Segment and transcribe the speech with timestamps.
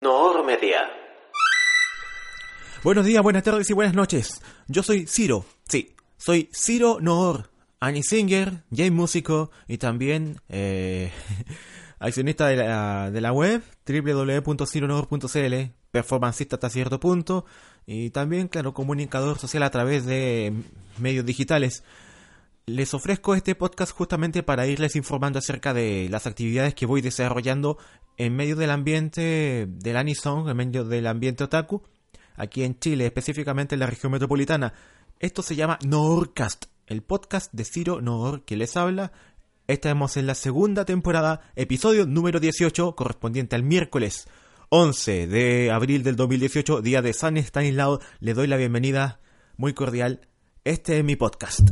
[0.00, 0.88] Noor Media.
[2.84, 4.40] Buenos días, buenas tardes y buenas noches.
[4.68, 11.10] Yo soy Ciro, sí, soy Ciro Noor, Annie Singer, Jay Músico y también eh,
[11.98, 15.54] accionista de la, de la web www.cironoor.cl,
[15.90, 17.44] performancista hasta cierto punto
[17.84, 20.52] y también, claro, comunicador social a través de
[20.98, 21.82] medios digitales.
[22.68, 27.78] Les ofrezco este podcast justamente para irles informando acerca de las actividades que voy desarrollando
[28.18, 31.82] en medio del ambiente del Anisong, en medio del ambiente otaku,
[32.36, 34.74] aquí en Chile, específicamente en la región metropolitana.
[35.18, 39.12] Esto se llama Noorcast, el podcast de Ciro Noor que les habla.
[39.66, 44.28] Estamos en la segunda temporada, episodio número 18, correspondiente al miércoles
[44.68, 47.98] 11 de abril del 2018, día de San Estanislao.
[48.20, 49.20] Le doy la bienvenida
[49.56, 50.28] muy cordial.
[50.64, 51.70] Este es mi podcast.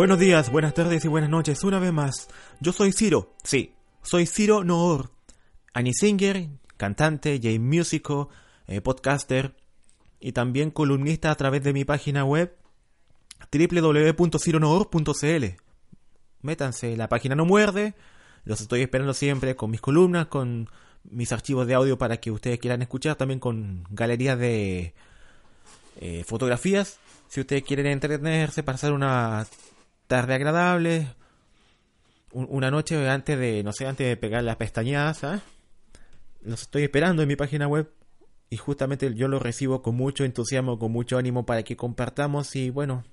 [0.00, 2.28] Buenos días, buenas tardes y buenas noches una vez más.
[2.58, 5.10] Yo soy Ciro, sí, soy Ciro Noor,
[5.74, 6.48] Annie Singer,
[6.78, 8.30] cantante, J músico,
[8.66, 9.54] eh, podcaster
[10.18, 12.56] y también columnista a través de mi página web
[13.52, 15.44] www.cironoor.cl.
[16.40, 17.94] Métanse, la página no muerde,
[18.44, 20.70] los estoy esperando siempre con mis columnas, con
[21.04, 24.94] mis archivos de audio para que ustedes quieran escuchar, también con galerías de
[26.00, 27.00] eh, fotografías.
[27.28, 29.46] Si ustedes quieren entretenerse, pasar una
[30.10, 31.06] tarde agradable,
[32.32, 35.22] una noche antes de, no sé, antes de pegar las pestañadas.
[36.42, 37.88] Los estoy esperando en mi página web
[38.50, 42.70] y justamente yo lo recibo con mucho entusiasmo, con mucho ánimo para que compartamos y
[42.70, 43.04] bueno,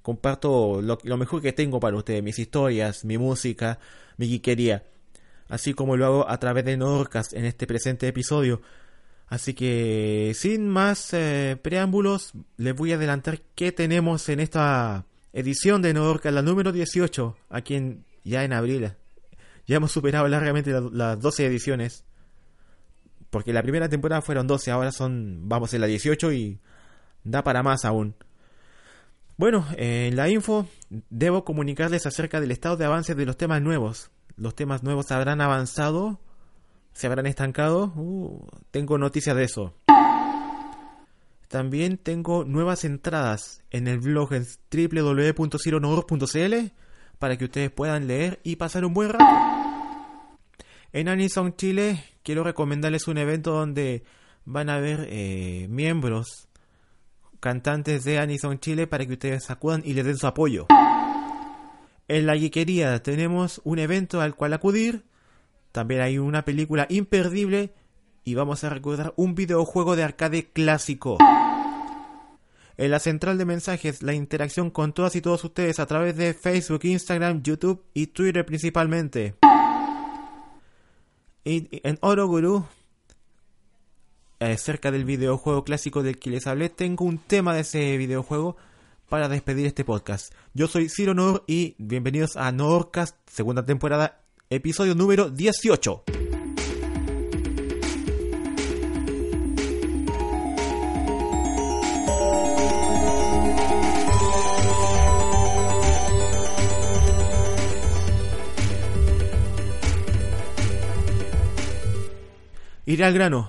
[0.00, 3.78] comparto lo, lo mejor que tengo para ustedes, mis historias, mi música,
[4.16, 4.84] mi geekería,
[5.50, 8.62] así como lo hago a través de Norcas en este presente episodio.
[9.26, 15.82] Así que sin más eh, preámbulos, les voy a adelantar qué tenemos en esta edición
[15.82, 18.92] de Norca, la número 18, aquí en, ya en abril.
[19.66, 22.04] Ya hemos superado largamente las 12 ediciones.
[23.30, 26.58] Porque la primera temporada fueron 12, ahora son, vamos en la 18 y
[27.22, 28.16] da para más aún.
[29.36, 30.66] Bueno, en la info
[31.08, 34.10] debo comunicarles acerca del estado de avance de los temas nuevos.
[34.36, 36.20] Los temas nuevos habrán avanzado,
[36.92, 37.92] se habrán estancado.
[37.96, 39.74] Uh, tengo noticias de eso.
[41.50, 44.44] También tengo nuevas entradas en el blog en
[47.18, 49.24] para que ustedes puedan leer y pasar un buen rato.
[50.92, 54.04] En Anison Chile quiero recomendarles un evento donde
[54.44, 56.46] van a haber eh, miembros,
[57.40, 60.68] cantantes de Anison Chile para que ustedes acudan y les den su apoyo.
[62.06, 65.04] En la Geekería tenemos un evento al cual acudir.
[65.72, 67.74] También hay una película imperdible
[68.22, 71.18] y vamos a recordar un videojuego de arcade clásico.
[72.80, 76.32] En la central de mensajes, la interacción con todas y todos ustedes a través de
[76.32, 79.34] Facebook, Instagram, YouTube y Twitter principalmente.
[81.44, 82.64] Y en Oroguru,
[84.38, 88.56] eh, cerca del videojuego clásico del que les hablé, tengo un tema de ese videojuego
[89.10, 90.32] para despedir este podcast.
[90.54, 96.04] Yo soy Ciro Nor y bienvenidos a Norcast, segunda temporada, episodio número 18.
[112.90, 113.48] Ir al grano.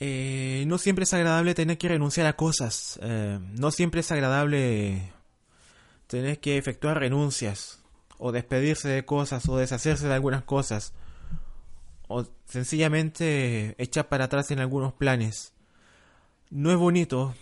[0.00, 2.98] Eh, no siempre es agradable tener que renunciar a cosas.
[3.02, 5.12] Eh, no siempre es agradable
[6.06, 7.82] tener que efectuar renuncias.
[8.16, 9.46] O despedirse de cosas.
[9.46, 10.94] O deshacerse de algunas cosas.
[12.08, 15.52] O sencillamente echar para atrás en algunos planes.
[16.48, 17.34] No es bonito.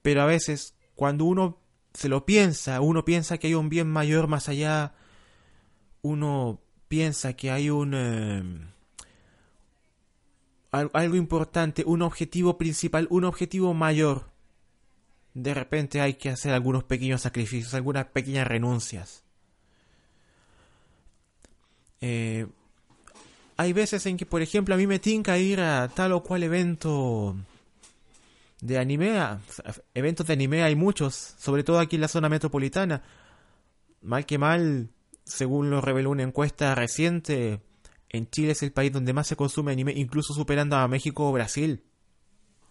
[0.00, 1.58] Pero a veces, cuando uno
[1.92, 4.94] se lo piensa, uno piensa que hay un bien mayor más allá.
[6.00, 7.92] Uno piensa que hay un...
[7.94, 8.73] Eh,
[10.74, 14.30] algo importante, un objetivo principal, un objetivo mayor,
[15.34, 19.22] de repente hay que hacer algunos pequeños sacrificios, algunas pequeñas renuncias.
[22.00, 22.46] eh,
[23.56, 26.42] hay veces en que, por ejemplo, a mí me tinca ir a tal o cual
[26.42, 27.36] evento
[28.60, 29.16] de anime.
[29.94, 33.02] Eventos de anime hay muchos, sobre todo aquí en la zona metropolitana.
[34.02, 34.90] Mal que mal,
[35.24, 37.60] según lo reveló una encuesta reciente,
[38.14, 41.32] en Chile es el país donde más se consume anime, incluso superando a México o
[41.32, 41.82] Brasil.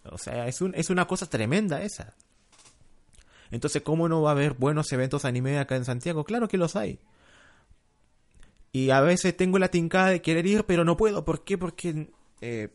[0.09, 2.15] O sea, es, un, es una cosa tremenda esa.
[3.51, 6.23] Entonces, ¿cómo no va a haber buenos eventos anime acá en Santiago?
[6.23, 6.99] Claro que los hay.
[8.71, 11.25] Y a veces tengo la tincada de querer ir, pero no puedo.
[11.25, 11.57] ¿Por qué?
[11.57, 12.09] Porque
[12.39, 12.69] eh,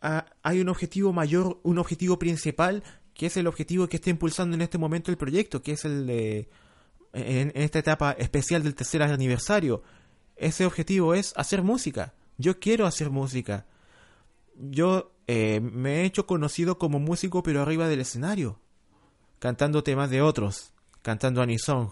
[0.00, 2.82] hay un objetivo mayor, un objetivo principal,
[3.14, 6.06] que es el objetivo que está impulsando en este momento el proyecto, que es el
[6.06, 6.48] de,
[7.14, 9.82] en, esta etapa especial del tercer aniversario.
[10.38, 12.14] Ese objetivo es hacer música.
[12.36, 13.66] Yo quiero hacer música.
[14.56, 18.58] Yo eh, me he hecho conocido como músico, pero arriba del escenario,
[19.38, 21.90] cantando temas de otros, cantando anisong.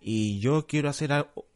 [0.00, 1.12] Y yo quiero hacer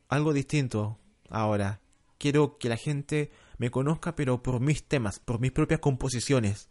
[0.09, 0.99] algo distinto
[1.31, 1.81] ahora.
[2.19, 6.69] Quiero que la gente me conozca, pero por mis temas, por mis propias composiciones.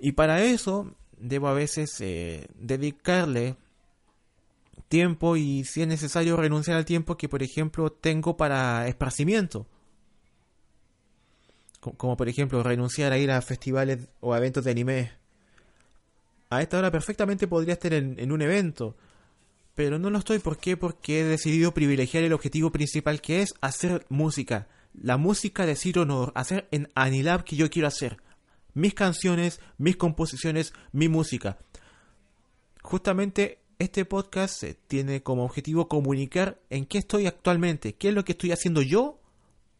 [0.00, 3.56] Y para eso debo a veces eh, dedicarle
[4.88, 9.66] tiempo y si es necesario renunciar al tiempo que por ejemplo tengo para esparcimiento.
[11.80, 15.12] Como por ejemplo renunciar a ir a festivales o eventos de anime.
[16.50, 18.96] A esta hora perfectamente podría estar en un evento
[19.78, 20.40] pero no lo estoy.
[20.40, 20.76] ¿Por qué?
[20.76, 24.66] Porque he decidido privilegiar el objetivo principal que es hacer música.
[24.92, 28.16] La música de Ciro Honor, hacer en Anilab que yo quiero hacer.
[28.74, 31.58] Mis canciones, mis composiciones, mi música.
[32.82, 38.32] Justamente este podcast tiene como objetivo comunicar en qué estoy actualmente, qué es lo que
[38.32, 39.20] estoy haciendo yo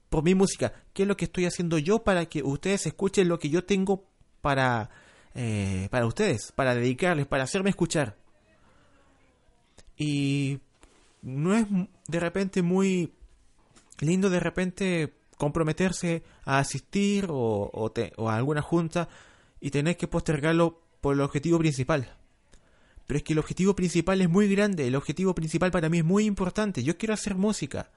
[0.08, 3.38] por mi música, qué es lo que estoy haciendo yo para que ustedes escuchen lo
[3.38, 4.04] que yo tengo
[4.40, 4.90] para,
[5.34, 8.16] eh, para ustedes, para dedicarles, para hacerme escuchar.
[9.96, 10.60] Y
[11.22, 11.66] no es
[12.06, 13.12] de repente muy
[13.98, 17.92] lindo de repente comprometerse a asistir o,
[18.28, 19.08] a alguna junta
[19.60, 22.16] y tener que postergarlo por el objetivo principal.
[23.08, 26.04] Pero es que el objetivo principal es muy grande, el objetivo principal para mí es
[26.04, 26.82] muy importante.
[26.82, 27.90] Yo quiero hacer música.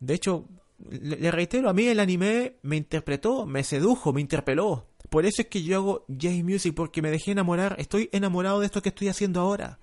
[0.00, 0.46] De hecho,
[0.88, 4.86] le, reitero, a mí el anime me interpretó, me sedujo, me interpeló.
[5.10, 7.76] Por eso es que yo hago J-Music, porque me dejé enamorar.
[7.78, 9.78] Estoy enamorado de esto que estoy haciendo ahora.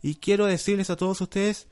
[0.00, 1.66] Y quiero decirles a todos ustedes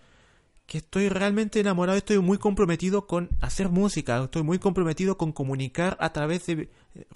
[0.67, 5.97] que estoy realmente enamorado, estoy muy comprometido con hacer música, estoy muy comprometido con comunicar
[6.01, 6.69] a través de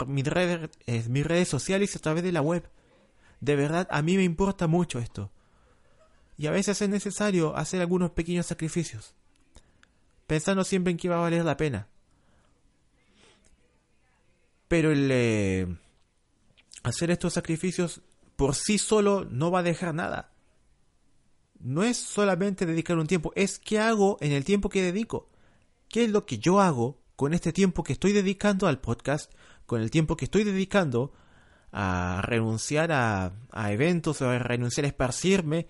[0.07, 2.63] mis redes, eh, mis redes sociales y a través de la web.
[3.41, 5.31] De verdad, a mí me importa mucho esto.
[6.37, 9.13] Y a veces es necesario hacer algunos pequeños sacrificios,
[10.25, 11.87] pensando siempre en que va a valer la pena.
[14.69, 15.77] Pero el eh,
[16.83, 18.01] hacer estos sacrificios
[18.37, 20.31] por sí solo no va a dejar nada
[21.63, 25.29] no es solamente dedicar un tiempo, es qué hago en el tiempo que dedico.
[25.87, 29.31] ¿Qué es lo que yo hago con este tiempo que estoy dedicando al podcast,
[29.65, 31.13] con el tiempo que estoy dedicando
[31.71, 33.31] a renunciar a,
[33.71, 35.67] eventos o a renunciar a esparcirme,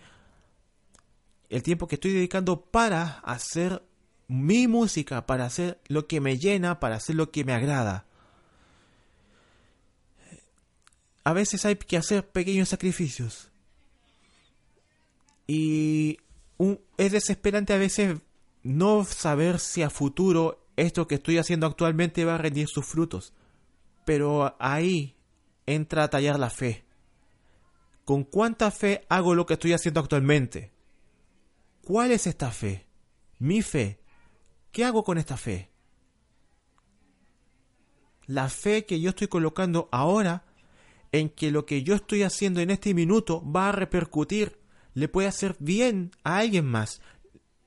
[1.50, 3.84] el tiempo que estoy dedicando para hacer
[4.28, 8.06] mi música, para hacer lo que me llena, para hacer lo que me agrada.
[11.24, 13.52] A veces hay que hacer pequeños sacrificios.
[15.46, 16.18] Y
[16.98, 18.20] es desesperante a veces
[18.64, 23.34] no saber si a futuro esto que estoy haciendo actualmente va a rendir sus frutos.
[24.06, 25.16] Pero ahí
[25.66, 26.86] entra a tallar la fe.
[28.06, 30.72] ¿Con cuánta fe hago lo que estoy haciendo actualmente?
[31.84, 32.88] ¿Cuál es esta fe?
[33.40, 34.00] Mi fe.
[34.72, 35.70] ¿Qué hago con esta fe?
[38.26, 40.46] La fe que yo estoy colocando ahora
[41.12, 44.60] en que lo que yo estoy haciendo en este minuto va a repercutir
[44.94, 47.02] le puede hacer bien a alguien más,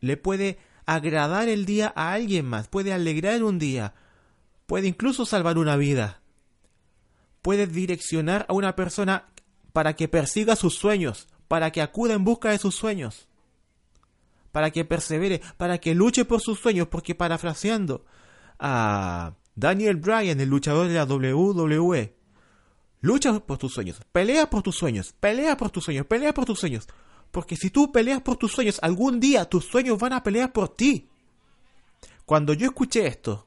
[0.00, 3.94] le puede agradar el día a alguien más, puede alegrar un día,
[4.66, 6.20] puede incluso salvar una vida,
[7.44, 9.26] puede direccionar a una persona
[9.74, 13.28] para que persiga sus sueños, para que acuda en busca de sus sueños,
[14.50, 18.06] para que persevere, para que luche por sus sueños, porque parafraseando
[18.58, 22.16] a Daniel Bryan, el luchador de la WWE,
[23.02, 26.58] lucha por tus sueños, pelea por tus sueños, pelea por tus sueños, pelea por tus
[26.58, 26.88] sueños,
[27.30, 30.70] porque si tú peleas por tus sueños, algún día tus sueños van a pelear por
[30.74, 31.10] ti.
[32.24, 33.46] Cuando yo escuché esto,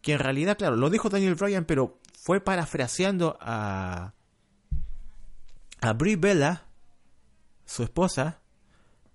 [0.00, 4.12] que en realidad, claro, lo dijo Daniel Bryan, pero fue parafraseando a,
[5.80, 6.66] a Bella,
[7.64, 8.42] su esposa,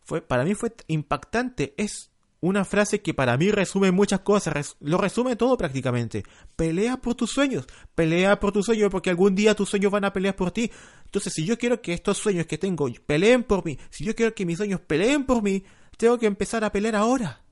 [0.02, 1.74] fue, para mí fue impactante.
[1.76, 6.24] Es una frase que para mí resume muchas cosas, lo resume todo prácticamente.
[6.56, 10.14] Pelea por tus sueños, pelea por tus sueños porque algún día tus sueños van a
[10.14, 10.72] pelear por ti.
[11.04, 14.34] Entonces, si yo quiero que estos sueños que tengo peleen por mí, si yo quiero
[14.34, 15.66] que mis sueños peleen por mí,
[15.98, 17.44] tengo que empezar a pelear ahora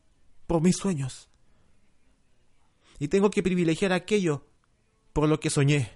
[0.47, 1.29] por mis sueños.
[2.97, 4.48] Y tengo que privilegiar aquello
[5.19, 5.91] por lo que soñé.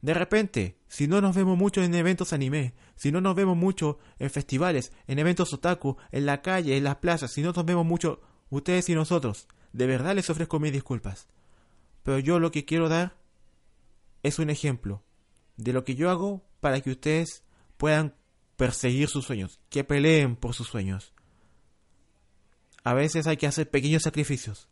[0.00, 3.98] De repente, si no nos vemos mucho en eventos anime, si no nos vemos mucho
[4.18, 7.84] en festivales, en eventos otaku, en la calle, en las plazas, si no nos vemos
[7.84, 11.28] mucho ustedes y nosotros, de verdad les ofrezco mis disculpas.
[12.02, 13.18] Pero yo lo que quiero dar
[14.22, 15.02] es un ejemplo
[15.58, 17.44] de lo que yo hago para que ustedes
[17.76, 18.14] puedan
[18.56, 21.12] perseguir sus sueños, que peleen por sus sueños.
[22.82, 24.70] A veces hay que hacer pequeños sacrificios.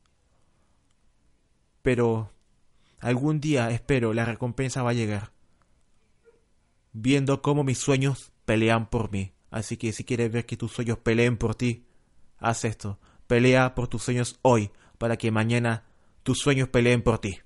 [1.82, 2.32] Pero
[3.00, 5.32] algún día, espero, la recompensa va a llegar.
[6.92, 9.32] Viendo cómo mis sueños pelean por mí.
[9.50, 11.86] Así que si quieres ver que tus sueños peleen por ti,
[12.38, 12.98] haz esto.
[13.26, 15.84] Pelea por tus sueños hoy, para que mañana
[16.22, 17.40] tus sueños peleen por ti.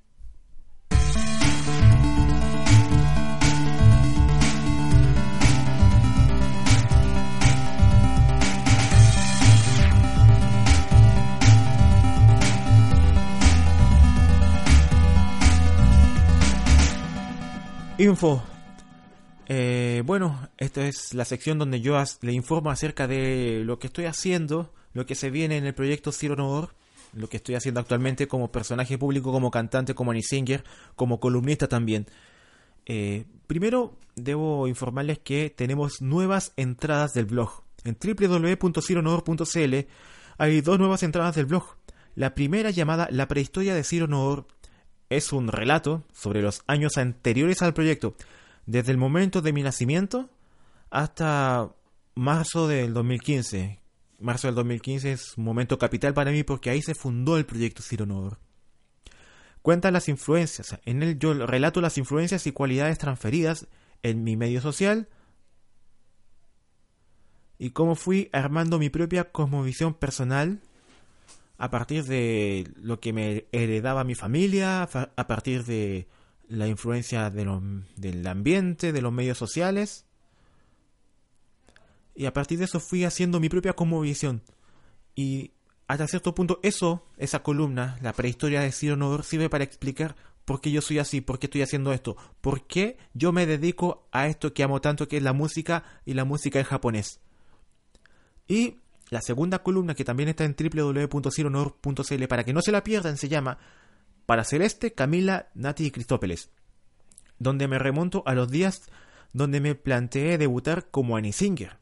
[18.03, 18.43] Info.
[19.47, 24.07] Eh, bueno, esta es la sección donde yo le informo acerca de lo que estoy
[24.07, 26.69] haciendo, lo que se viene en el proyecto Zero No
[27.13, 30.65] lo que estoy haciendo actualmente como personaje público, como cantante, como Singer,
[30.97, 32.07] como columnista también.
[32.87, 37.63] Eh, primero, debo informarles que tenemos nuevas entradas del blog.
[37.85, 39.75] En www.cironor.cl
[40.39, 41.77] hay dos nuevas entradas del blog.
[42.17, 44.49] La primera llamada La prehistoria de Ciro Noor
[45.17, 48.15] es un relato sobre los años anteriores al proyecto,
[48.67, 50.31] desde el momento de mi nacimiento
[50.91, 51.71] hasta
[52.15, 53.81] marzo del 2015.
[54.19, 57.83] Marzo del 2015 es un momento capital para mí porque ahí se fundó el proyecto
[57.83, 58.07] Ciro
[59.63, 63.69] Cuenta las influencias, en él yo relato las influencias y cualidades transferidas
[64.03, 65.09] en mi medio social
[67.59, 70.61] y cómo fui armando mi propia cosmovisión personal
[71.63, 76.09] a partir de lo que me heredaba mi familia, a partir de
[76.49, 80.05] la influencia del ambiente, de los medios sociales.
[82.17, 84.43] Y a partir de eso fui haciendo mi propia conmovisión.
[85.15, 85.53] Y
[85.87, 90.61] hasta cierto punto eso, esa columna, la prehistoria de Ciro Nodor, sirve para explicar por
[90.61, 94.27] qué yo soy así, por qué estoy haciendo esto, por qué yo me dedico a
[94.27, 97.21] esto que amo tanto, que es la música y la música en japonés.
[98.49, 98.82] Y
[99.13, 103.29] la segunda columna, que también está en www.cironor.cl para que no se la pierdan, se
[103.29, 103.59] llama
[104.25, 106.49] Para Celeste, Camila, Nati y Cristópeles,
[107.39, 108.91] donde me remonto a los días
[109.35, 111.77] donde me planteé debutar como Annie Singer,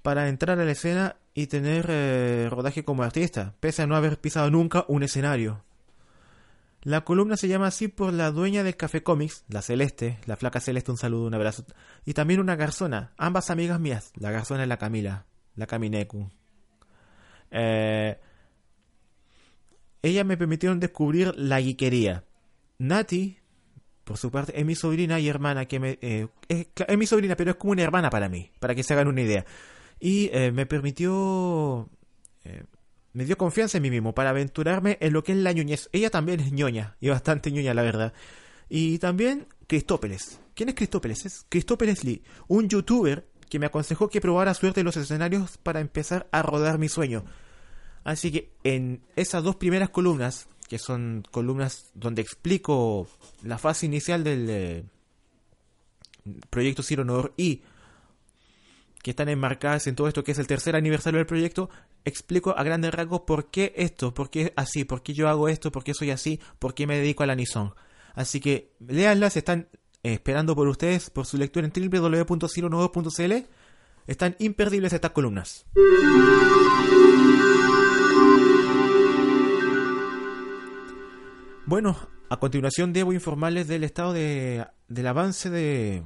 [0.00, 4.18] para entrar a la escena y tener eh, rodaje como artista, pese a no haber
[4.18, 5.62] pisado nunca un escenario.
[6.80, 10.58] La columna se llama así por la dueña del Café Comics, la Celeste, la flaca
[10.58, 11.66] Celeste, un saludo, un abrazo,
[12.06, 16.28] y también una garzona, ambas amigas mías, la garzona y la Camila la Kamineku.
[17.50, 18.18] Eh,
[20.02, 22.24] ella me permitieron descubrir la guiquería.
[22.78, 23.38] Nati,
[24.04, 25.98] por su parte, es mi sobrina y hermana que me...
[26.00, 29.08] Eh, es, mi sobrina, pero es como una hermana para mí, para que se hagan
[29.08, 29.44] una idea.
[30.00, 31.88] Y eh, me permitió...
[33.12, 35.88] me dio confianza en mí mismo para aventurarme en lo que es la ñoñez.
[35.92, 38.12] Ella también es ñoña, y bastante ñoña, la verdad.
[38.68, 40.40] Y también Cristópeles.
[40.54, 41.24] ¿Quién es Cristópeles?
[41.26, 45.80] Es Cristópeles Lee, un youtuber que me aconsejó que probara suerte en los escenarios para
[45.80, 47.22] empezar a rodar mi sueño.
[48.02, 53.06] Así que en esas dos primeras columnas, que son columnas donde explico
[53.42, 54.84] la fase inicial del eh,
[56.48, 57.60] proyecto Ciro Nor y
[59.02, 61.68] que están enmarcadas en todo esto que es el tercer aniversario del proyecto,
[62.06, 65.70] explico a grandes rasgos por qué esto, por qué así, por qué yo hago esto,
[65.70, 67.74] por qué soy así, por qué me dedico a la Nison.
[68.14, 69.68] Así que léanlas, están
[70.02, 73.32] esperando por ustedes por su lectura en www.cironodo.cl.
[74.06, 75.64] Están imperdibles estas columnas.
[81.66, 81.96] Bueno,
[82.28, 86.02] a continuación debo informarles del estado de, del avance de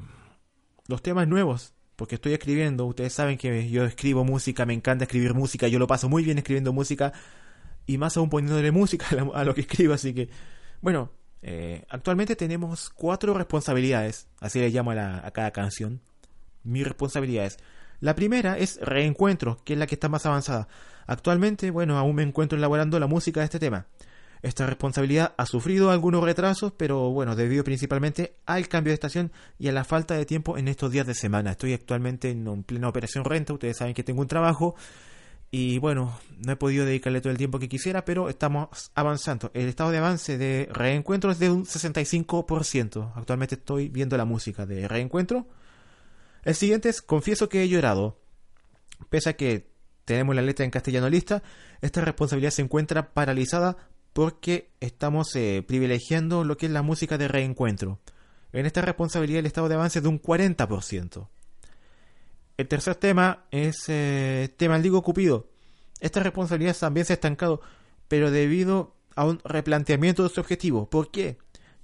[0.86, 5.34] los temas nuevos, porque estoy escribiendo, ustedes saben que yo escribo música, me encanta escribir
[5.34, 7.12] música, yo lo paso muy bien escribiendo música
[7.86, 10.28] y más aún poniéndole música a lo que escribo, así que
[10.82, 11.10] bueno,
[11.48, 16.00] eh, actualmente tenemos cuatro responsabilidades, así le llamo a, cada canción.
[16.64, 17.58] Mis responsabilidades.
[18.00, 20.66] La primera es reencuentro, que es la que está más avanzada.
[21.06, 23.86] Actualmente, bueno, aún me encuentro elaborando la música de este tema.
[24.42, 29.68] Esta responsabilidad ha sufrido algunos retrasos, pero bueno, debido principalmente al cambio de estación y
[29.68, 31.52] a la falta de tiempo en estos días de semana.
[31.52, 34.74] Estoy actualmente en plena operación renta, ustedes saben que tengo un trabajo
[35.50, 39.50] y bueno, no he podido dedicarle todo el tiempo que quisiera, pero estamos avanzando.
[39.54, 43.12] El estado de avance de reencuentro es de un 65%.
[43.14, 45.46] Actualmente estoy viendo la música de reencuentro.
[46.42, 48.18] El siguiente es Confieso que he llorado.
[49.08, 49.70] Pese a que
[50.04, 51.42] tenemos la letra en castellano lista,
[51.80, 53.76] esta responsabilidad se encuentra paralizada
[54.12, 58.00] porque estamos eh, privilegiando lo que es la música de reencuentro.
[58.52, 61.28] En esta responsabilidad el estado de avance es de un 40%.
[62.56, 65.48] El tercer tema es eh, tema Digo Cupido.
[66.00, 67.60] Esta responsabilidad también se ha estancado,
[68.08, 70.88] pero debido a un replanteamiento de su objetivo.
[70.88, 71.38] ¿Por qué?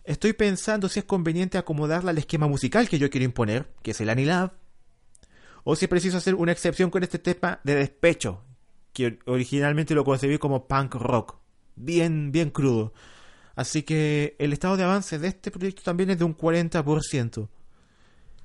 [0.04, 4.00] Estoy pensando si es conveniente acomodarla al esquema musical que yo quiero imponer, que es
[4.00, 4.52] el Anilab,
[5.64, 8.42] o si es preciso hacer una excepción con este tema de despecho,
[8.92, 11.36] que originalmente lo concebí como punk rock,
[11.76, 12.92] bien, bien crudo.
[13.54, 17.48] Así que el estado de avance de este proyecto también es de un 40%.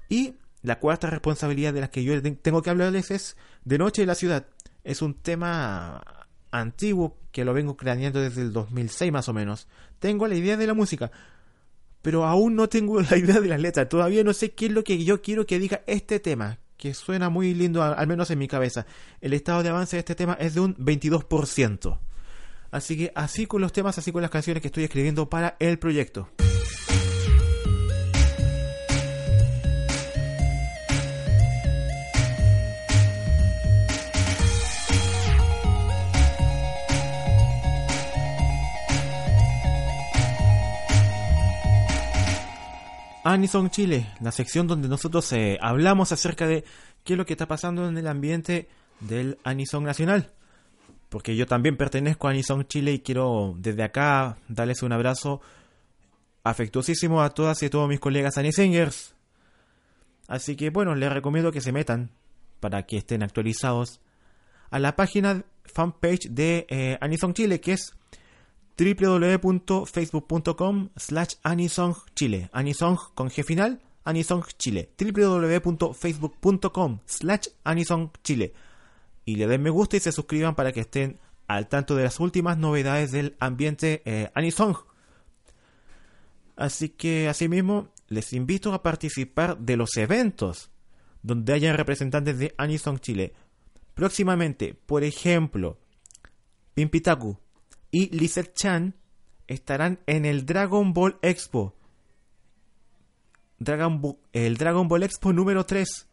[0.10, 4.08] Y la cuarta responsabilidad de la que yo tengo que hablarles es De Noche en
[4.08, 4.48] la Ciudad.
[4.84, 9.68] Es un tema antiguo que lo vengo craneando desde el 2006 más o menos.
[10.00, 11.12] Tengo la idea de la música,
[12.02, 13.90] pero aún no tengo la idea de las letras.
[13.90, 17.30] Todavía no sé qué es lo que yo quiero que diga este tema, que suena
[17.30, 18.86] muy lindo, al menos en mi cabeza.
[19.22, 22.00] El estado de avance de este tema es de un 22%.
[22.70, 25.80] Así que así con los temas, así con las canciones que estoy escribiendo para el
[25.80, 26.30] proyecto.
[43.34, 46.64] Anison Chile, la sección donde nosotros eh, hablamos acerca de
[47.04, 48.70] qué es lo que está pasando en el ambiente
[49.02, 50.32] del Anison Nacional.
[51.10, 55.42] Porque yo también pertenezco a Anison Chile y quiero desde acá darles un abrazo
[56.46, 59.14] afectuosísimo a todas y todos mis colegas Anisingers.
[60.30, 62.12] Así que bueno, les recomiendo que se metan
[62.62, 64.00] para que estén actualizados
[64.70, 67.94] a la página fanpage de eh, Anison Chile, que es
[68.78, 72.50] www.facebook.com slash anisongchile.
[72.54, 74.92] Anisong con G final, Anisong Chile.
[74.98, 78.54] www.facebook.com slash anisongchile.
[79.26, 82.20] Y le den me gusta y se suscriban para que estén al tanto de las
[82.20, 84.76] últimas novedades del ambiente eh, Anisong.
[86.56, 90.70] Así que asimismo les invito a participar de los eventos
[91.22, 93.34] donde hayan representantes de Anisong Chile.
[93.94, 95.78] Próximamente, por ejemplo,
[96.74, 97.38] Pimpitaku,
[97.92, 98.96] y Lizette Chan
[99.48, 101.74] estarán en el Dragon Ball Expo.
[103.60, 106.08] Dragon el Dragon Ball Expo número 3.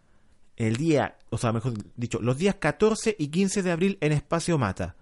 [0.57, 4.57] El día, o sea, mejor dicho, los días 14 y 15 de abril en Espacio
[4.57, 4.95] Mata.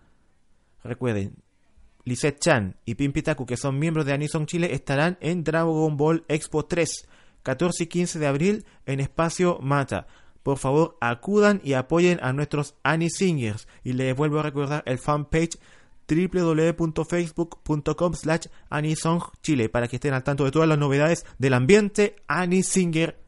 [0.82, 1.34] Recuerden,
[2.04, 6.64] Lizette Chan y Pimpitaku, que son miembros de Anison Chile, estarán en Dragon Ball Expo
[6.64, 7.06] 3,
[7.42, 10.06] 14 y 15 de abril en Espacio Mata.
[10.42, 13.68] Por favor, acudan y apoyen a nuestros Anisingers.
[13.84, 15.58] Y les vuelvo a recordar el fanpage
[16.08, 18.46] www.facebook.com slash
[19.42, 23.18] Chile para que estén al tanto de todas las novedades del ambiente Anisinger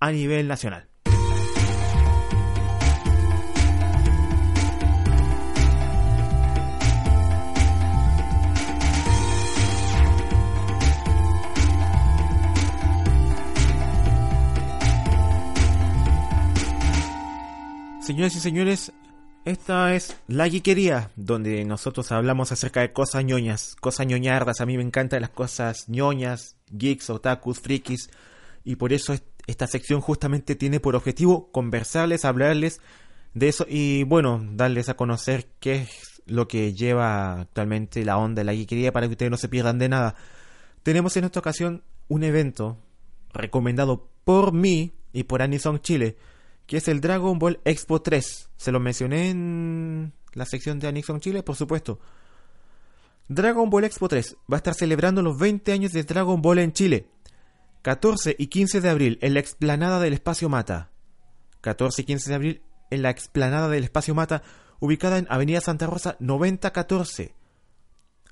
[0.00, 0.88] a nivel nacional.
[18.02, 18.92] Señoras y señores,
[19.44, 24.60] esta es La Geekería, donde nosotros hablamos acerca de cosas ñoñas, cosas ñoñardas.
[24.60, 28.10] A mí me encantan las cosas ñoñas, geeks, otakus, frikis.
[28.64, 29.14] Y por eso
[29.46, 32.80] esta sección justamente tiene por objetivo conversarles, hablarles
[33.34, 38.40] de eso y bueno, darles a conocer qué es lo que lleva actualmente la onda
[38.40, 40.14] de la geekería para que ustedes no se pierdan de nada.
[40.82, 42.78] Tenemos en esta ocasión un evento
[43.32, 46.16] recomendado por mí y por Anison Chile
[46.66, 48.50] que es el Dragon Ball Expo 3.
[48.56, 52.00] Se lo mencioné en la sección de Anixon Chile, por supuesto.
[53.28, 56.72] Dragon Ball Expo 3 va a estar celebrando los 20 años de Dragon Ball en
[56.72, 57.08] Chile.
[57.82, 60.90] 14 y 15 de abril en la explanada del Espacio Mata.
[61.62, 64.42] 14 y 15 de abril en la explanada del Espacio Mata,
[64.78, 67.34] ubicada en Avenida Santa Rosa 9014.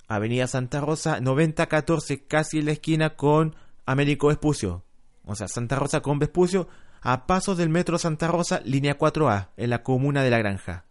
[0.07, 4.85] Avenida Santa Rosa 9014, casi en la esquina con Américo Vespucio.
[5.25, 6.69] O sea, Santa Rosa con Vespucio,
[7.01, 10.85] a pasos del Metro Santa Rosa, línea 4A, en la comuna de La Granja.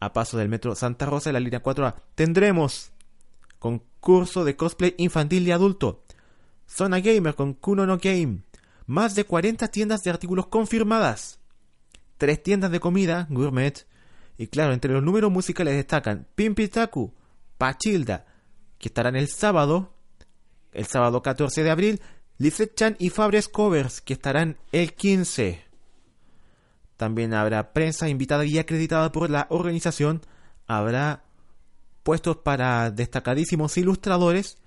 [0.00, 2.92] A paso del Metro Santa Rosa, en la línea 4A, tendremos
[3.58, 6.02] concurso de cosplay infantil y adulto,
[6.66, 8.42] zona gamer con Kuno no Game,
[8.86, 11.38] más de 40 tiendas de artículos confirmadas,
[12.18, 13.86] tres tiendas de comida, gourmet,
[14.36, 17.14] y claro, entre los números musicales destacan Pimpitaku,
[17.56, 18.26] Pachilda,
[18.78, 19.94] que estarán el sábado,
[20.72, 22.00] el sábado 14 de abril,
[22.36, 25.62] Lizette Chan y Fabres Covers, que estarán el 15.
[26.96, 30.22] También habrá prensa invitada y acreditada por la organización.
[30.66, 31.24] Habrá
[32.02, 34.58] puestos para destacadísimos ilustradores.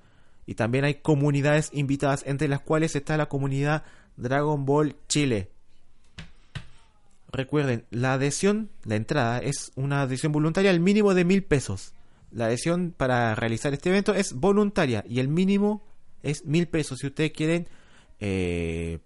[0.45, 3.83] Y también hay comunidades invitadas, entre las cuales está la comunidad
[4.15, 5.51] Dragon Ball Chile.
[7.33, 11.93] recuerden, la adhesión, la entrada, es una adhesión voluntaria al mínimo de mil pesos.
[12.31, 15.86] La adhesión para realizar este evento es voluntaria y el mínimo
[16.23, 16.99] es mil pesos.
[16.99, 17.67] Si ustedes quieren
[18.19, 18.99] eh,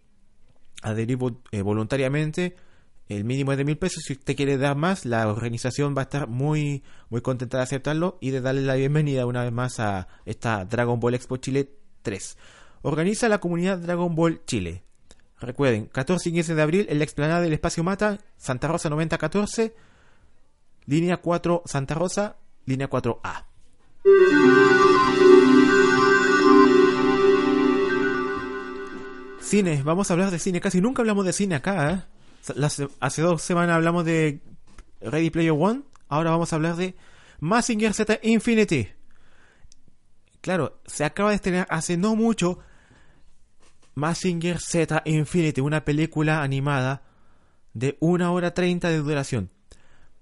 [0.82, 1.18] adherir
[1.52, 2.56] eh, voluntariamente,
[3.08, 4.04] el mínimo es de mil pesos.
[4.06, 8.18] Si usted quiere dar más, la organización va a estar muy, muy contenta de aceptarlo
[8.22, 11.70] y de darle la bienvenida una vez más a esta Dragon Ball Expo Chile
[12.04, 12.38] 3.
[12.84, 14.84] Organiza la comunidad Dragon Ball Chile.
[15.40, 19.74] Recuerden, 14 y 15 de abril en la explanada del Espacio Mata, Santa Rosa 9014,
[20.86, 23.46] línea 4 Santa Rosa, línea 4A.
[29.52, 30.62] Cine, vamos a hablar de cine.
[30.62, 31.92] Casi nunca hablamos de cine acá.
[31.92, 32.54] ¿eh?
[33.02, 34.40] hace dos semanas hablamos de
[35.02, 35.82] Ready Player One.
[36.08, 36.96] Ahora vamos a hablar de
[37.42, 38.88] Massinger Z Infinity.
[40.40, 42.60] Claro, se acaba de estrenar hace no mucho
[43.96, 47.02] Massinger Z Infinity, una película animada
[47.74, 49.50] de 1 hora 30 de duración.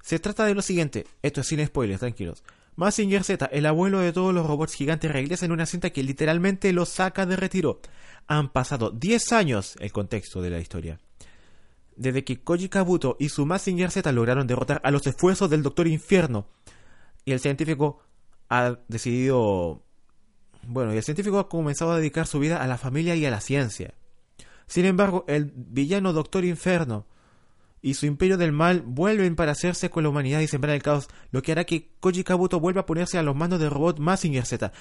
[0.01, 2.43] Se trata de lo siguiente, esto es sin spoilers, tranquilos.
[2.79, 6.71] Massinger Z, el abuelo de todos los robots gigantes, regresa en una cinta que literalmente
[6.71, 7.81] lo saca de retiro.
[8.25, 10.97] Han pasado 10 años, el contexto de la historia.
[11.97, 15.87] Desde que Koji Kabuto y su Massinger Z lograron derrotar a los esfuerzos del Doctor
[15.87, 16.47] Infierno.
[17.25, 18.01] Y el científico
[18.47, 19.83] ha decidido...
[20.65, 23.29] Bueno, y el científico ha comenzado a dedicar su vida a la familia y a
[23.29, 23.93] la ciencia.
[24.67, 27.07] Sin embargo, el villano Doctor Inferno
[27.81, 31.07] y su imperio del mal vuelven para hacerse con la humanidad y sembrar el caos,
[31.31, 34.45] lo que hará que Koji Kabuto vuelva a ponerse a los mandos del robot Massinger
[34.45, 34.71] Z.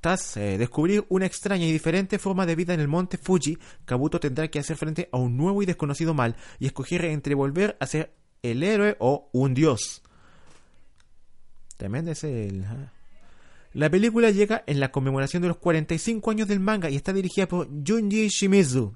[0.00, 4.20] Tras eh, descubrir una extraña y diferente forma de vida en el monte Fuji, Kabuto
[4.20, 7.86] tendrá que hacer frente a un nuevo y desconocido mal y escoger entre volver a
[7.86, 10.02] ser el héroe o un dios.
[11.76, 12.64] Tremendo ese el...
[12.64, 12.92] ¿ah?
[13.74, 17.46] La película llega en la conmemoración de los 45 años del manga y está dirigida
[17.46, 18.94] por Junji Shimizu,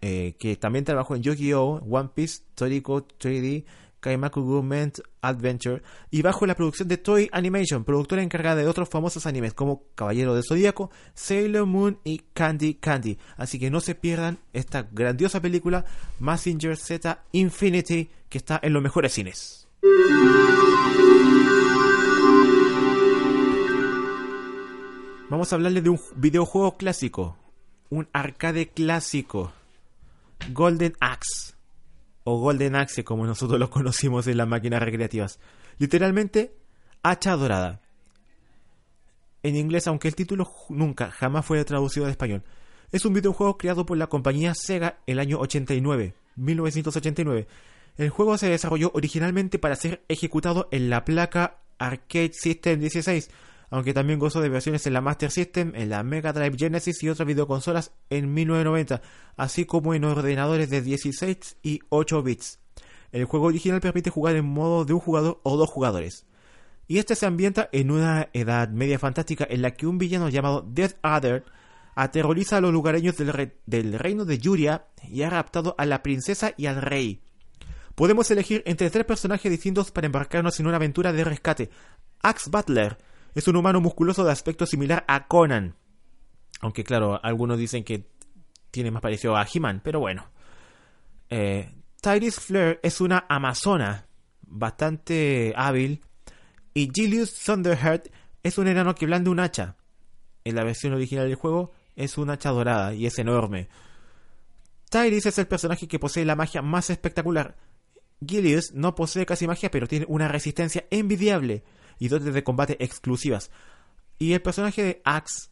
[0.00, 3.64] eh, que también trabajó en Yu-Gi-Oh!, One Piece, Toriko 3D,
[4.00, 9.26] Kaimaku Government Adventure y bajo la producción de Toy Animation, productora encargada de otros famosos
[9.26, 13.18] animes como Caballero del Zodíaco, Sailor Moon y Candy Candy.
[13.36, 15.84] Así que no se pierdan esta grandiosa película
[16.20, 19.66] Massinger Z Infinity que está en los mejores cines.
[25.30, 27.36] Vamos a hablarle de un videojuego clásico,
[27.90, 29.52] un arcade clásico
[30.52, 31.54] Golden Axe
[32.24, 35.40] o Golden Axe como nosotros lo conocimos en las máquinas recreativas.
[35.78, 36.54] Literalmente,
[37.02, 37.80] hacha dorada.
[39.42, 42.42] En inglés, aunque el título nunca, jamás fue traducido al español.
[42.90, 47.46] Es un videojuego creado por la compañía Sega el año 89, 1989.
[47.96, 53.30] El juego se desarrolló originalmente para ser ejecutado en la placa Arcade System 16,
[53.70, 57.08] aunque también gozó de versiones en la Master System, en la Mega Drive Genesis y
[57.08, 59.02] otras videoconsolas en 1990,
[59.36, 62.58] así como en ordenadores de 16 y 8 bits.
[63.12, 66.26] El juego original permite jugar en modo de un jugador o dos jugadores.
[66.86, 70.62] Y este se ambienta en una edad media fantástica en la que un villano llamado
[70.66, 71.44] Death Adder
[71.94, 76.54] aterroriza a los lugareños del, del reino de Yuria y ha raptado a la princesa
[76.56, 77.20] y al rey.
[77.94, 81.70] Podemos elegir entre tres personajes distintos para embarcarnos en una aventura de rescate.
[82.22, 82.96] Axe Butler,
[83.34, 85.74] es un humano musculoso de aspecto similar a Conan.
[86.60, 88.08] Aunque claro, algunos dicen que
[88.70, 90.30] tiene más parecido a He-Man, pero bueno.
[91.30, 91.70] Eh,
[92.02, 94.06] Flair es una amazona
[94.42, 96.02] bastante hábil.
[96.74, 98.08] Y Julius Thunderheart
[98.42, 99.76] es un enano que blande un hacha.
[100.44, 103.68] En la versión original del juego es un hacha dorada y es enorme.
[104.88, 107.56] Tyrese es el personaje que posee la magia más espectacular.
[108.26, 111.64] Gilius no posee casi magia, pero tiene una resistencia envidiable
[111.98, 113.50] y dotes de combate exclusivas.
[114.18, 115.50] Y el personaje de Axe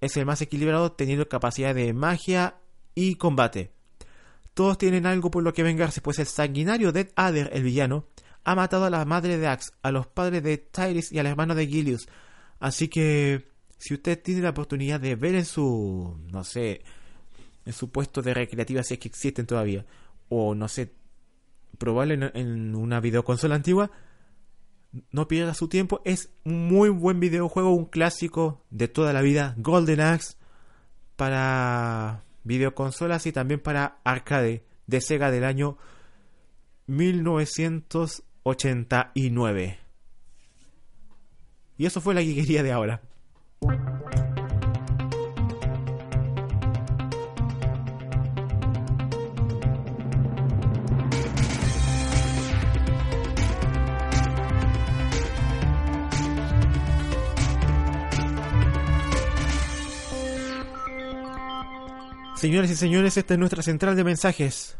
[0.00, 2.56] es el más equilibrado teniendo capacidad de magia
[2.94, 3.72] y combate.
[4.54, 8.06] Todos tienen algo por lo que vengarse, pues el sanguinario Dead Adder, el villano,
[8.44, 11.54] ha matado a la madre de Axe, a los padres de Tyrese y al hermano
[11.54, 12.08] de Gilius.
[12.58, 16.82] Así que, si usted tiene la oportunidad de ver en su, no sé,
[17.64, 19.84] en su puesto de recreativa, si es que existen todavía,
[20.28, 20.92] o no sé,
[21.78, 23.90] probarlo en, en una videoconsola antigua,
[25.10, 26.00] no pierda su tiempo.
[26.04, 29.54] Es un muy buen videojuego, un clásico de toda la vida.
[29.58, 30.36] Golden Axe
[31.16, 35.78] para videoconsolas y también para arcade de Sega del año
[36.86, 39.78] 1989.
[41.76, 43.02] Y eso fue la guillería de ahora.
[62.38, 64.76] Señores y señores, esta es nuestra central de mensajes.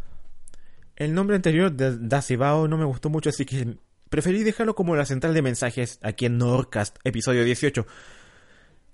[0.94, 5.04] El nombre anterior de Dacibao no me gustó mucho, así que preferí dejarlo como la
[5.04, 7.84] central de mensajes aquí en Nordcast, episodio 18.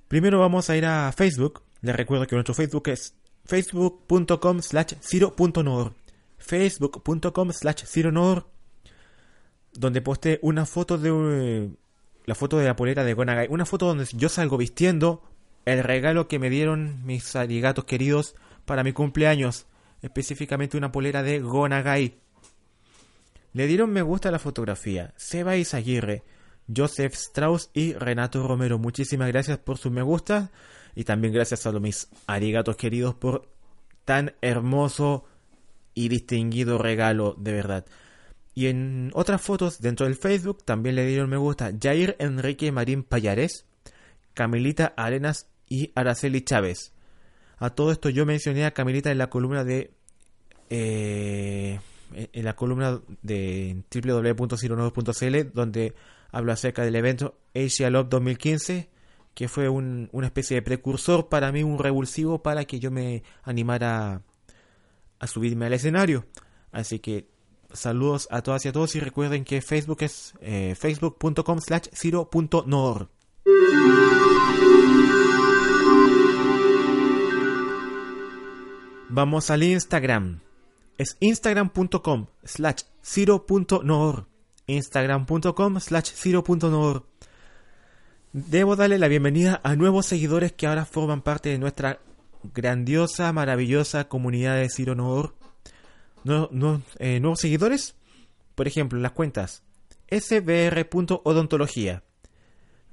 [0.09, 1.61] Primero vamos a ir a Facebook.
[1.83, 4.95] Les recuerdo que nuestro Facebook es facebook.com slash
[6.39, 7.85] facebook.com slash
[9.75, 11.71] donde posté una foto de eh,
[12.25, 15.23] la foto de la polera de Gonagai, una foto donde yo salgo vistiendo
[15.67, 19.67] el regalo que me dieron mis arigatos queridos para mi cumpleaños,
[20.03, 22.19] específicamente una polera de Gonagai.
[23.53, 26.25] Le dieron me gusta a la fotografía Seba Izaguirre,
[26.75, 28.79] Joseph Strauss y Renato Romero.
[28.79, 30.51] Muchísimas gracias por su me gusta
[30.95, 33.49] y también gracias a los mis arigatos queridos por
[34.05, 35.25] tan hermoso
[35.95, 37.87] y distinguido regalo, de verdad.
[38.55, 43.03] Y en otras fotos dentro del Facebook también le dieron me gusta Jair Enrique Marín
[43.03, 43.67] Payares,
[44.33, 46.94] Camilita Arenas y Araceli Chávez.
[47.59, 49.93] A todo esto yo mencioné a Camilita en la columna de
[50.71, 51.81] eh,
[52.13, 55.95] en la columna de www.09.cl donde
[56.31, 58.89] hablo acerca del evento Asia Love 2015
[59.35, 64.23] que fue una especie de precursor para mí, un revulsivo para que yo me animara
[65.19, 66.25] a subirme al escenario.
[66.71, 67.29] Así que
[67.73, 71.89] saludos a todas y a todos y recuerden que Facebook es eh, facebook.com slash
[79.17, 80.41] Vamos al Instagram.
[80.99, 84.27] Es instagram.com slash zero.nor.
[84.67, 87.07] Instagram.com slash zero.nor.
[88.33, 92.01] Debo darle la bienvenida a nuevos seguidores que ahora forman parte de nuestra
[92.43, 95.37] grandiosa, maravillosa comunidad de Ciro Nor.
[96.99, 97.95] Eh, nuevos seguidores,
[98.57, 99.63] por ejemplo, las cuentas
[100.11, 102.03] sbr.odontología.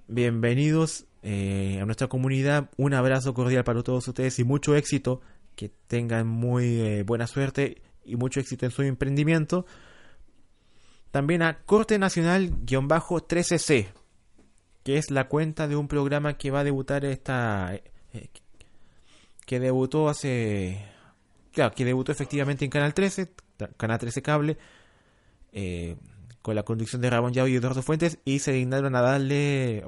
[0.07, 2.69] Bienvenidos eh, a nuestra comunidad.
[2.77, 5.21] Un abrazo cordial para todos ustedes y mucho éxito.
[5.55, 9.65] Que tengan muy eh, buena suerte y mucho éxito en su emprendimiento.
[11.11, 13.89] También a Corte Nacional-13C
[14.83, 17.73] que es la cuenta de un programa que va a debutar esta...
[18.13, 18.29] Eh,
[19.45, 20.85] que debutó hace...
[21.53, 23.31] Claro, que debutó efectivamente en Canal 13,
[23.75, 24.57] Canal 13 Cable,
[25.51, 25.97] eh,
[26.41, 29.85] con la conducción de Ramón Yao y Eduardo Fuentes, y se dignaron a darle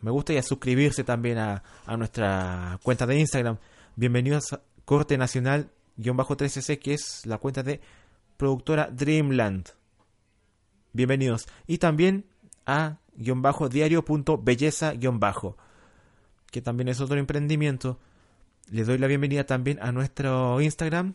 [0.00, 3.56] me gusta y a suscribirse también a, a nuestra cuenta de Instagram.
[3.96, 4.52] Bienvenidos
[4.84, 7.80] Corte Nacional-13C, que es la cuenta de
[8.36, 9.68] productora Dreamland.
[10.92, 11.46] Bienvenidos.
[11.66, 12.26] Y también
[12.66, 14.94] a diario.belleza-
[16.50, 17.98] que también es otro emprendimiento.
[18.70, 21.14] Les doy la bienvenida también a nuestro Instagram.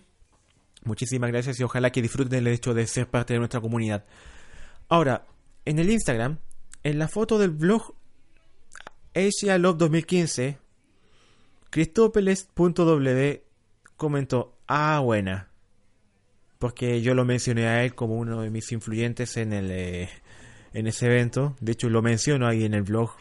[0.84, 4.06] Muchísimas gracias y ojalá que disfruten el hecho de ser parte de nuestra comunidad.
[4.88, 5.26] Ahora,
[5.66, 6.40] en el Instagram,
[6.84, 7.94] en la foto del blog
[9.14, 10.58] Asia Love 2015,
[11.70, 13.49] Cristópeles.w
[14.00, 15.50] comentó, ah, buena.
[16.58, 20.10] Porque yo lo mencioné a él como uno de mis influyentes en el, eh,
[20.74, 21.56] en ese evento.
[21.62, 23.12] De hecho, lo menciono ahí en el blog.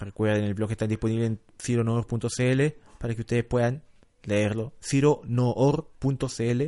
[0.00, 2.62] Recuerden, el blog está disponible en cironoor.cl
[2.98, 3.82] para que ustedes puedan
[4.22, 4.72] leerlo.
[4.82, 6.62] cironoor.cl.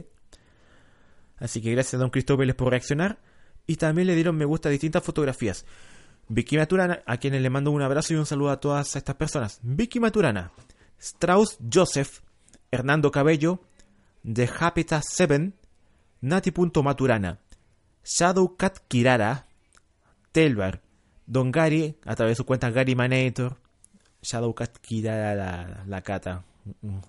[1.39, 3.19] Así que gracias a Don Cristóbal por reaccionar.
[3.67, 5.65] Y también le dieron me gusta a distintas fotografías.
[6.29, 9.61] Vicky Maturana, a quienes le mando un abrazo y un saludo a todas estas personas.
[9.63, 10.53] Vicky Maturana,
[10.99, 12.21] Strauss Joseph,
[12.71, 13.61] Hernando Cabello,
[14.23, 15.53] The Habitat 7,
[16.21, 17.39] Nati.maturana,
[18.05, 19.47] Shadowcat Kirara,
[20.33, 20.81] Telvar,
[21.27, 23.57] Don Gary, a través de su cuenta Gary Manator,
[24.23, 26.45] Shadowcat Kira la, la cata.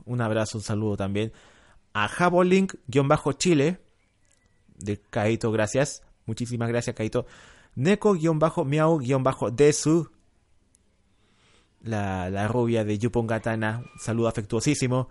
[0.05, 1.33] Un abrazo, un saludo también.
[1.93, 3.79] A Jabolink-Chile,
[4.77, 6.03] de Kaito, gracias.
[6.25, 7.25] Muchísimas gracias, Kaito.
[7.75, 10.09] Neko-Miau-Desu,
[11.83, 15.09] la, la rubia de Yupongatana, saludo afectuosísimo.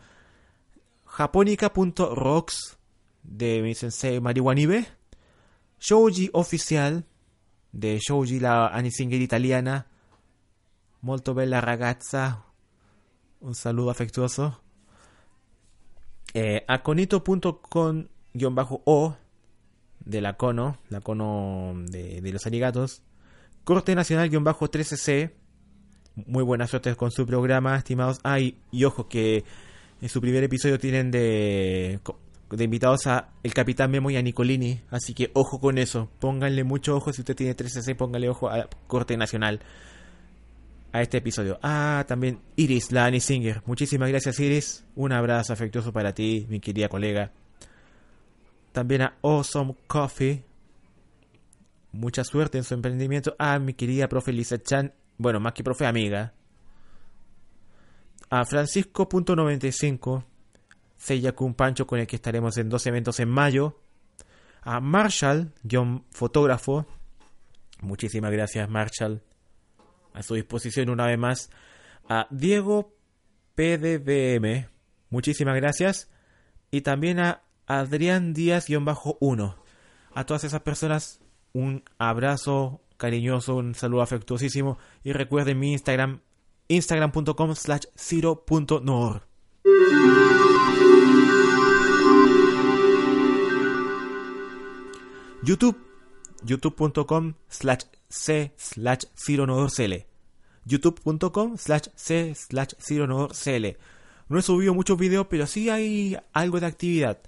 [1.17, 2.77] Japonica.rocks,
[3.23, 4.87] de mi sensei Mariwanibe.
[5.81, 7.07] Shouji Oficial,
[7.73, 9.87] de Shoji, la Anisinger italiana.
[11.01, 12.45] Molto bella ragazza.
[13.41, 14.61] Un saludo afectuoso.
[16.35, 19.17] Eh, aconito.com-o
[20.01, 23.01] de la cono, la cono de, los arigatos.
[23.65, 25.33] Corte Nacional-13C.
[26.27, 28.21] Muy buena suerte con su programa, estimados.
[28.23, 29.45] Ay, y ojo que
[30.01, 32.01] en su primer episodio tienen de
[32.51, 34.81] de invitados a el Capitán Memo y a Nicolini.
[34.91, 36.09] Así que ojo con eso.
[36.21, 37.13] Pónganle mucho ojo.
[37.13, 39.61] Si usted tiene 13C, pónganle ojo a Corte Nacional.
[40.93, 41.59] A este episodio.
[41.63, 43.63] Ah, también Iris, la Annie Singer.
[43.67, 44.85] Muchísimas gracias, Iris.
[44.95, 47.33] Un abrazo afectuoso para ti, mi querida colega.
[48.73, 50.45] También a Awesome Coffee.
[51.93, 53.35] Mucha suerte en su emprendimiento.
[53.39, 54.95] Ah, mi querida profe Lisa Chan.
[55.19, 56.33] Bueno, más que profe, amiga.
[58.31, 60.25] A Francisco.95
[60.97, 63.81] Seiyakun Pancho con el que estaremos en dos eventos en mayo.
[64.63, 65.53] a Marshall,
[66.11, 66.87] fotógrafo.
[67.81, 69.23] Muchísimas gracias, Marshall.
[70.13, 71.51] A su disposición una vez más.
[72.09, 72.97] A Diego
[73.55, 74.69] PDBM.
[75.11, 76.11] Muchísimas gracias.
[76.71, 79.55] Y también a Adrián Díaz-1.
[80.15, 81.21] A todas esas personas,
[81.53, 84.79] un abrazo cariñoso, un saludo afectuosísimo.
[85.05, 86.23] Y recuerden mi Instagram,
[86.69, 87.87] instagram.com slash
[88.83, 89.23] nor
[95.43, 95.77] YouTube,
[96.45, 99.07] youtube.com slash c slash
[100.67, 102.75] youtube.com slash c slash
[104.29, 107.19] No he subido muchos videos, pero sí hay algo de actividad.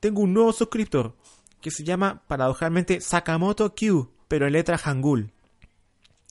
[0.00, 1.14] Tengo un nuevo suscriptor
[1.60, 5.30] que se llama paradojalmente Sakamoto Q, pero en letra Hangul.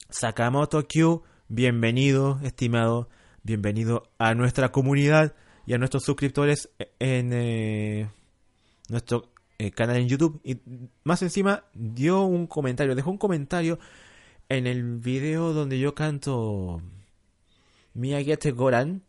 [0.09, 3.09] Sakamoto Q, bienvenido, estimado,
[3.43, 5.35] bienvenido a nuestra comunidad
[5.65, 8.09] y a nuestros suscriptores en eh,
[8.87, 10.39] nuestro eh, canal en YouTube.
[10.43, 10.59] Y
[11.03, 13.79] más encima dio un comentario, dejó un comentario
[14.47, 16.81] en el video donde yo canto
[17.93, 19.01] Miyagete Goran.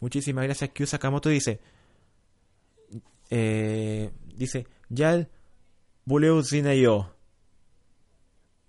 [0.00, 1.28] Muchísimas gracias, Q Sakamoto.
[1.28, 1.60] Dice,
[3.30, 5.28] eh, dice, Yal
[6.04, 7.11] Buleu yo.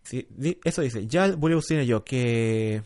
[0.03, 0.27] Sí,
[0.63, 1.39] eso dice, Yal
[1.85, 2.83] yo, que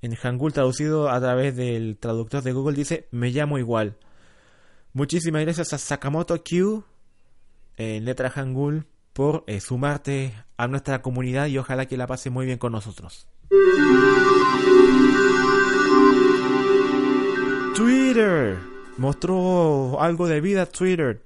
[0.00, 3.96] en Hangul traducido a través del traductor de Google dice me llamo igual.
[4.92, 6.84] Muchísimas gracias a Sakamoto Q
[7.76, 12.46] en letra Hangul por eh, sumarte a nuestra comunidad y ojalá que la pase muy
[12.46, 13.26] bien con nosotros.
[17.74, 18.58] Twitter
[18.98, 21.22] mostró algo de vida Twitter.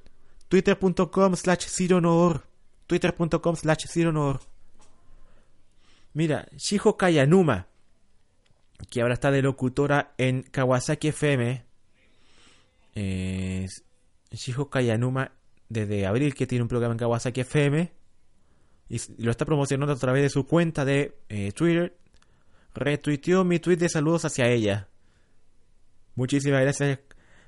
[0.48, 1.66] Twitter.com slash
[2.86, 3.84] Twitter.com slash
[6.14, 7.66] Mira, Shiho Kayanuma
[8.90, 11.64] que ahora está de locutora en Kawasaki FM.
[12.94, 13.66] Eh,
[14.70, 15.32] Kayanuma,
[15.68, 17.92] desde abril, que tiene un programa en Kawasaki FM.
[18.88, 21.96] Y lo está promocionando a través de su cuenta de eh, Twitter.
[22.74, 24.88] Retuiteó mi tweet de saludos hacia ella.
[26.14, 27.00] Muchísimas gracias.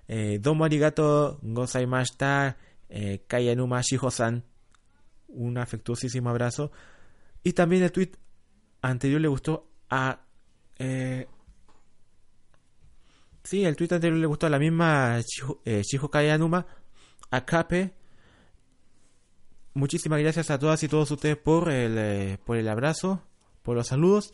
[0.09, 2.57] Eh, domo arigato gozaimashita
[2.88, 4.44] eh, Kayanuma Shiho-san.
[5.29, 6.73] Un afectuosísimo abrazo.
[7.43, 8.12] Y también el tweet
[8.83, 10.21] anterior le gustó a
[10.79, 11.27] eh,
[13.43, 16.67] sí, el tweet anterior le gustó a la misma Shiho, eh, Kayanuma,
[17.31, 17.45] a.
[19.75, 23.23] Muchísimas gracias a todas y todos ustedes por el, eh, por el abrazo,
[23.62, 24.33] por los saludos.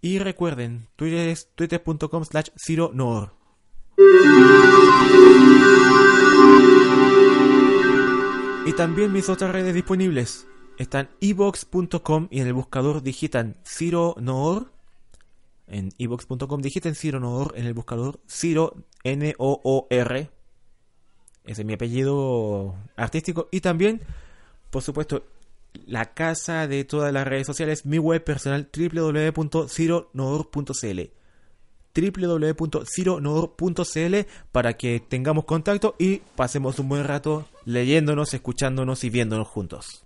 [0.00, 2.50] Y recuerden, twitter.com slash
[2.92, 3.32] nor
[8.66, 10.46] Y también mis otras redes disponibles
[10.78, 14.72] están evox.com y en el buscador digitan Ciro Noor
[15.66, 20.30] en evox.com, digiten Ciro Noor en el buscador Ciro N-O-O-R.
[21.44, 23.50] Ese es mi apellido artístico.
[23.50, 24.00] Y también,
[24.70, 25.26] por supuesto,
[25.86, 31.00] la casa de todas las redes sociales, mi web personal www.cironoor.cl
[31.94, 34.14] www.cironoor.cl
[34.52, 40.04] para que tengamos contacto y pasemos un buen rato leyéndonos, escuchándonos y viéndonos juntos.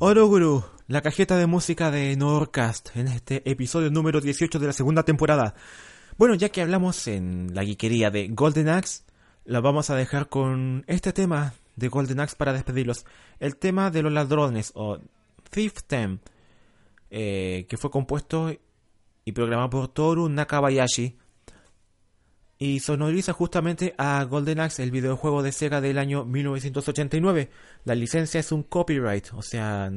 [0.00, 5.02] Oroguru, la cajeta de música de Nordcast en este episodio número 18 de la segunda
[5.02, 5.54] temporada.
[6.16, 9.02] Bueno, ya que hablamos en la guiquería de Golden Axe,
[9.48, 13.06] la vamos a dejar con este tema de Golden Axe para despedirlos.
[13.40, 14.98] El tema de los ladrones o
[15.50, 16.18] Thief Theme,
[17.10, 18.52] eh, que fue compuesto
[19.24, 21.16] y programado por Toru Nakabayashi
[22.58, 27.48] y sonoriza justamente a Golden Axe, el videojuego de Sega del año 1989.
[27.86, 29.90] La licencia es un copyright, o sea,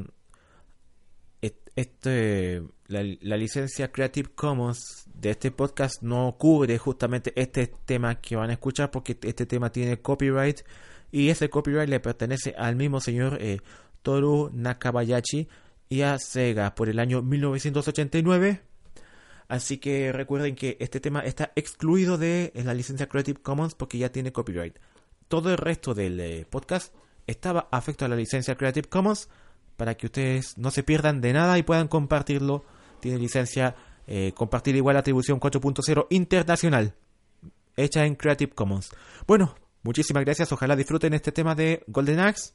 [1.76, 8.50] este, la, licencia Creative Commons de este podcast no cubre justamente este tema que van
[8.50, 10.62] a escuchar porque este tema tiene copyright
[11.12, 13.60] y ese copyright le pertenece al mismo señor eh,
[14.02, 15.48] Toru Nakabayashi
[15.90, 18.62] y a Sega por el año 1989
[19.52, 24.10] Así que recuerden que este tema está excluido de la licencia Creative Commons porque ya
[24.10, 24.78] tiene copyright.
[25.28, 26.96] Todo el resto del eh, podcast
[27.28, 29.28] estaba afecto a la licencia Creative Commons
[29.82, 32.64] para que ustedes no se pierdan de nada y puedan compartirlo.
[33.00, 33.76] Tiene licencia
[34.06, 36.94] eh, compartir igual atribución 4.0 internacional
[37.76, 38.92] hecha en Creative Commons.
[39.26, 40.52] Bueno, muchísimas gracias.
[40.52, 42.54] Ojalá disfruten este tema de Golden Axe.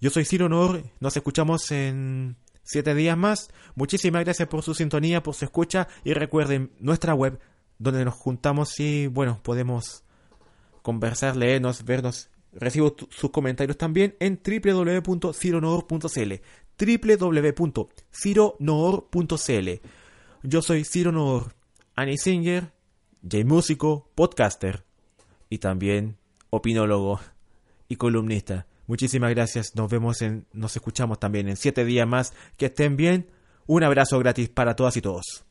[0.00, 0.84] Yo soy Ciro Nor.
[1.00, 3.48] Nos escuchamos en siete días más.
[3.74, 7.40] Muchísimas gracias por su sintonía, por su escucha y recuerden nuestra web
[7.80, 10.04] donde nos juntamos y bueno, podemos
[10.82, 12.30] conversar, leernos, vernos.
[12.54, 16.32] Recibo sus comentarios también en www.cironor.cl
[16.76, 19.68] www.cironoor.cl.
[20.42, 21.54] Yo soy Ciro Noor,
[21.94, 22.72] Annie Singer,
[23.22, 24.84] J-músico, podcaster
[25.48, 26.18] y también
[26.50, 27.20] opinólogo
[27.88, 28.66] y columnista.
[28.86, 29.74] Muchísimas gracias.
[29.76, 32.34] Nos vemos en, nos escuchamos también en siete días más.
[32.56, 33.30] Que estén bien.
[33.66, 35.00] Un abrazo gratis para todas y.
[35.00, 35.44] Todos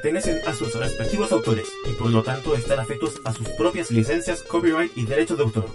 [0.00, 4.42] pertenecen a sus respectivos autores y por lo tanto están afectos a sus propias licencias,
[4.42, 5.66] copyright y derechos de autor.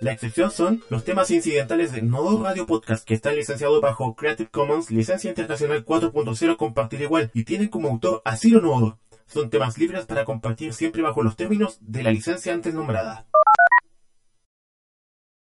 [0.00, 4.48] La excepción son los temas incidentales de Nodo Radio Podcast que están licenciados bajo Creative
[4.48, 9.00] Commons Licencia Internacional 4.0 Compartir Igual y tienen como autor a Ciro Nodo.
[9.26, 13.26] Son temas libres para compartir siempre bajo los términos de la licencia antes nombrada.